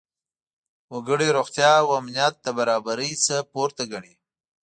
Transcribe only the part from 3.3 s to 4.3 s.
پورته ګڼي.